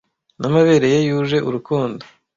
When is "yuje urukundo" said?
1.07-2.03